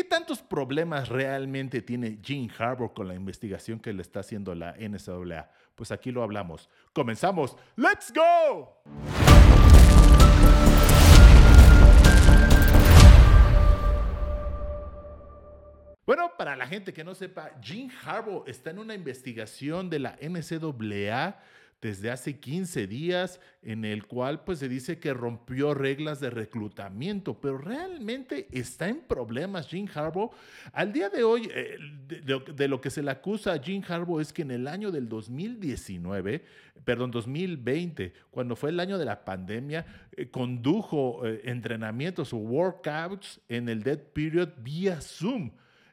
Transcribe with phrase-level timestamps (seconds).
[0.00, 4.72] ¿Qué tantos problemas realmente tiene Gene Harbour con la investigación que le está haciendo la
[4.72, 5.50] NCAA?
[5.74, 6.70] Pues aquí lo hablamos.
[6.94, 7.54] Comenzamos.
[7.76, 8.80] ¡Let's go!
[16.06, 20.16] Bueno, para la gente que no sepa, Gene Harbaugh está en una investigación de la
[20.22, 21.38] NCAA
[21.80, 27.40] desde hace 15 días en el cual pues se dice que rompió reglas de reclutamiento,
[27.40, 30.30] pero realmente está en problemas Jim Harbaugh.
[30.72, 34.32] Al día de hoy, eh, de, lo que se le acusa a Jim Harbaugh es
[34.32, 36.44] que en el año del 2019,
[36.84, 43.40] perdón, 2020, cuando fue el año de la pandemia, eh, condujo eh, entrenamientos o workouts
[43.48, 45.50] en el dead period vía Zoom.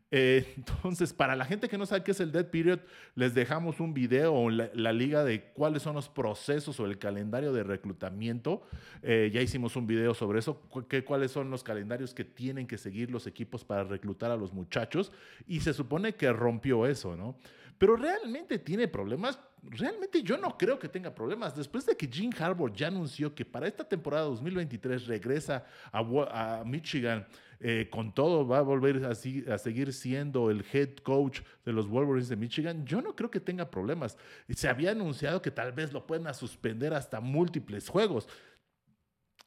[0.09, 2.79] Eh, entonces, para la gente que no sabe qué es el Dead Period,
[3.15, 7.51] les dejamos un video o la, liga de cuáles son los procesos o el calendario
[7.53, 8.61] de reclutamiento.
[9.01, 10.61] Eh, ya hicimos un video sobre eso,
[11.05, 15.11] cuáles son los calendarios que tienen que seguir los equipos para reclutar a los muchachos.
[15.47, 17.37] Y se supone que rompió eso, ¿no?
[17.77, 19.39] Pero realmente tiene problemas.
[19.61, 21.55] Realmente yo no creo que tenga problemas.
[21.55, 26.63] Después de que Jim Harbaugh ya anunció que para esta temporada 2023 regresa a, a
[26.63, 27.27] Michigan
[27.59, 32.29] eh, con todo va a volver a, seguir siendo el head coach de los Wolverines
[32.29, 34.17] de Michigan, yo no creo que tenga problemas.
[34.49, 38.27] Se había anunciado que tal vez lo puedan suspender hasta múltiples juegos.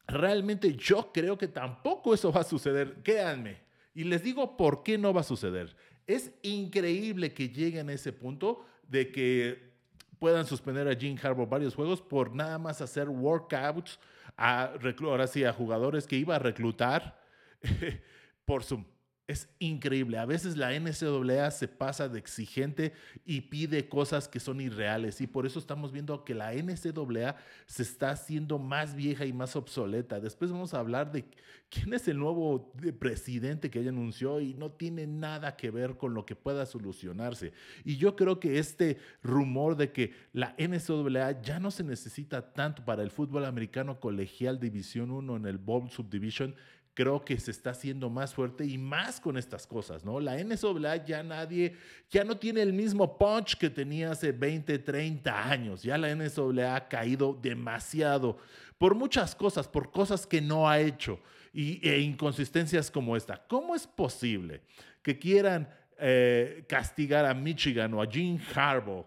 [0.09, 2.97] Realmente yo creo que tampoco eso va a suceder.
[3.05, 3.59] Créanme.
[3.95, 5.77] Y les digo por qué no va a suceder.
[6.07, 9.71] Es increíble que lleguen a ese punto de que
[10.19, 14.01] puedan suspender a Jim Harbaugh varios juegos por nada más hacer workouts
[14.37, 14.73] a,
[15.03, 17.20] ahora sí, a jugadores que iba a reclutar
[18.45, 18.85] por Zoom.
[19.31, 20.19] Es increíble.
[20.19, 22.93] A veces la NCAA se pasa de exigente
[23.25, 25.21] y pide cosas que son irreales.
[25.21, 29.55] Y por eso estamos viendo que la NCAA se está haciendo más vieja y más
[29.55, 30.19] obsoleta.
[30.19, 31.27] Después vamos a hablar de
[31.69, 36.13] quién es el nuevo presidente que ella anunció y no tiene nada que ver con
[36.13, 37.53] lo que pueda solucionarse.
[37.85, 42.85] Y yo creo que este rumor de que la NCAA ya no se necesita tanto
[42.85, 46.57] para el fútbol americano colegial División 1 en el Bowl Subdivision
[46.95, 50.21] creo que se está haciendo más fuerte y más con estas cosas, ¿no?
[50.21, 51.77] La NSA ya nadie,
[52.11, 55.83] ya no tiene el mismo punch que tenía hace 20, 30 años.
[55.83, 58.39] Ya la NSA ha caído demasiado
[58.79, 61.21] por muchas cosas, por cosas que no ha hecho
[61.53, 63.47] y, e inconsistencias como esta.
[63.47, 64.63] ¿Cómo es posible
[65.03, 65.69] que quieran
[65.99, 69.07] eh, castigar a Michigan o a Gene Harbaugh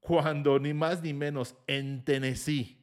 [0.00, 2.76] cuando ni más ni menos en Tennessee,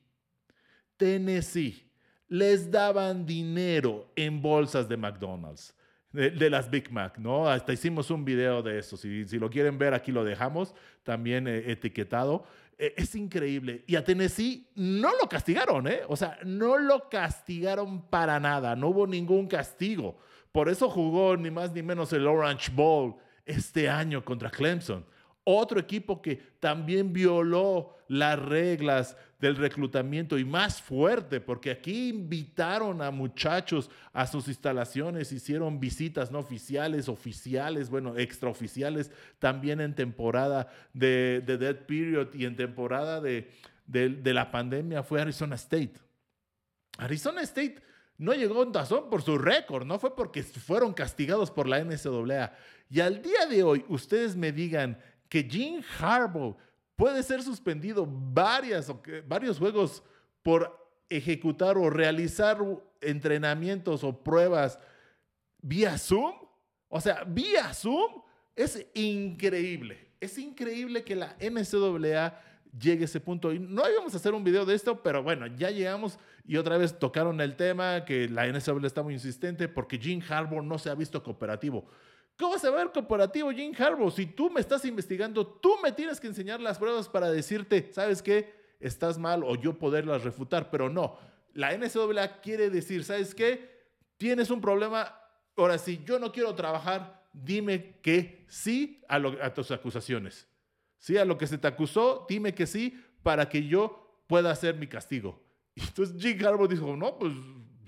[0.97, 1.91] Tennessee,
[2.31, 5.75] les daban dinero en bolsas de McDonald's,
[6.13, 7.49] de, las Big Mac, ¿no?
[7.49, 8.95] Hasta hicimos un video de eso.
[8.95, 12.45] Si, lo quieren ver, aquí lo dejamos, también eh, etiquetado.
[12.77, 13.83] E, es increíble.
[13.85, 16.03] Y a Tennessee no lo castigaron, ¿eh?
[16.07, 18.77] O sea, no lo castigaron para nada.
[18.77, 20.17] No hubo ningún castigo.
[20.53, 25.05] Por eso jugó ni más ni menos el Orange Bowl este año contra Clemson.
[25.44, 33.02] Otro equipo que también violó las reglas del reclutamiento y más fuerte, porque aquí invitaron
[33.02, 40.68] a muchachos a sus instalaciones, hicieron visitas no oficiales, oficiales, bueno, extraoficiales, también en temporada
[40.94, 43.50] de, Dead Period y en temporada de,
[43.88, 45.94] de, la pandemia fue Arizona State.
[46.97, 47.81] Arizona State
[48.19, 52.53] no llegó en tazón por su récord, no fue porque fueron castigados por la NCAA.
[52.91, 55.00] Y al día de hoy, ustedes me digan
[55.31, 56.57] que Jim Harbaugh
[56.97, 58.93] puede ser suspendido varias,
[59.25, 60.03] varios juegos
[60.43, 60.77] por
[61.07, 62.57] ejecutar o realizar
[62.99, 64.77] entrenamientos o pruebas
[65.61, 66.33] vía Zoom.
[66.89, 68.21] O sea, vía Zoom
[68.57, 70.09] es increíble.
[70.19, 72.37] Es increíble que la NCAA
[72.77, 73.53] llegue a ese punto.
[73.53, 76.75] Y no íbamos a hacer un video de esto, pero bueno, ya llegamos y otra
[76.75, 80.89] vez tocaron el tema que la NCAA está muy insistente porque Jim Harbaugh no se
[80.89, 81.87] ha visto cooperativo.
[82.41, 84.09] ¿Cómo se va a ver corporativo Jim Harbaugh?
[84.09, 88.24] Si tú me estás investigando, tú me tienes que enseñar las pruebas para decirte, ¿sabes
[88.24, 88.52] qué?
[88.79, 91.19] Estás mal o yo poderlas refutar, pero no.
[91.53, 93.69] La NCAA quiere decir, ¿sabes qué?
[94.18, 95.16] Tienes un problema,
[95.56, 100.47] ahora si yo no quiero trabajar, dime que sí a, a tus acusaciones.
[100.97, 104.73] Sí, a lo que se te acusó, dime que sí para que yo pueda hacer
[104.78, 105.40] mi castigo.
[105.76, 107.34] Y entonces Jim Harbaugh dijo, no, pues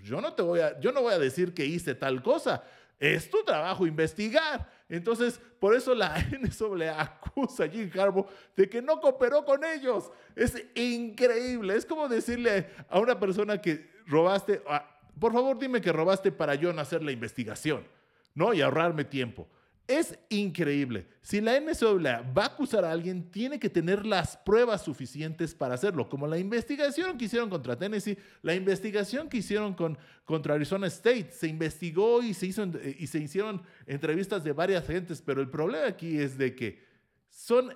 [0.04, 2.64] yo no te voy a, yo no voy a decir que hice tal cosa
[3.00, 4.70] es tu trabajo investigar.
[4.90, 10.12] Entonces, por eso la NSA acusa a Jim Harbaugh de que no cooperó con ellos.
[10.36, 11.76] Es increíble.
[11.76, 16.56] Es como decirle a una persona que robaste, ah, por favor dime que robaste para
[16.56, 17.88] yo no hacer la investigación,
[18.36, 18.54] ¿no?
[18.54, 19.48] Y ahorrarme tiempo.
[19.88, 21.08] Es increíble.
[21.22, 25.76] Si la NCAA va a acusar a alguien, tiene que tener las pruebas suficientes para
[25.76, 30.88] hacerlo, como la investigación que hicieron contra Tennessee, la investigación que hicieron con, contra Arizona
[30.88, 31.32] State.
[31.32, 32.66] Se investigó y se, hizo,
[32.98, 36.82] y se hicieron entrevistas de varias gentes, pero el problema aquí es de que
[37.30, 37.76] son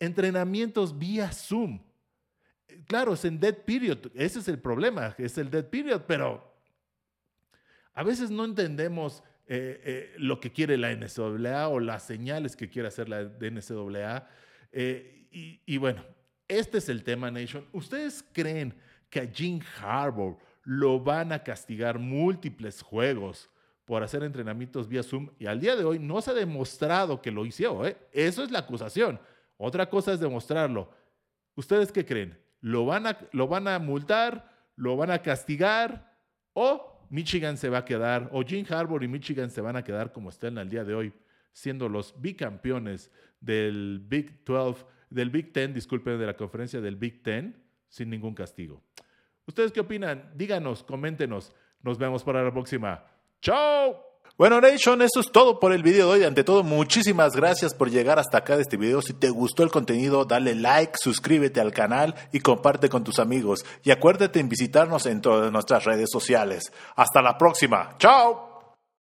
[0.00, 1.80] entrenamientos vía Zoom.
[2.86, 6.52] Claro, es en dead period, ese es el problema, es el dead period, pero
[7.92, 12.70] a veces no entendemos eh, eh, lo que quiere la NCAA o las señales que
[12.70, 14.26] quiere hacer la NCAA.
[14.72, 16.04] Eh, y, bueno,
[16.46, 17.66] este es el tema, Nation.
[17.72, 18.74] ¿Ustedes creen
[19.10, 23.50] que a Jim Harbour lo van a castigar múltiples juegos
[23.84, 25.28] por hacer entrenamientos vía Zoom?
[25.38, 27.84] Y al día de hoy no se ha demostrado que lo hizo.
[28.12, 29.20] Eso es la acusación.
[29.56, 30.88] Otra cosa es demostrarlo.
[31.56, 32.38] ¿Ustedes qué creen?
[32.60, 34.48] ¿Lo van a, lo van a multar?
[34.76, 36.16] ¿Lo van a castigar?
[36.52, 40.10] ¿O Michigan se va a quedar, o Jim Harbour y Michigan se van a quedar
[40.10, 41.12] como están al día de hoy,
[41.52, 43.08] siendo los bicampeones
[43.40, 47.56] del Big 12, del Big Ten, disculpen, de la conferencia del Big Ten,
[47.86, 48.82] sin ningún castigo.
[49.46, 50.32] ¿Ustedes qué opinan?
[50.34, 51.54] Díganos, coméntenos.
[51.84, 53.04] Nos vemos para la próxima.
[53.40, 54.13] ¡Chao!
[54.36, 56.24] Bueno, Nation, eso es todo por el video de hoy.
[56.24, 59.00] Ante todo, muchísimas gracias por llegar hasta acá de este video.
[59.00, 63.64] Si te gustó el contenido, dale like, suscríbete al canal y comparte con tus amigos.
[63.84, 66.72] Y acuérdate en visitarnos en todas nuestras redes sociales.
[66.96, 67.94] Hasta la próxima.
[67.98, 68.53] ¡Chao!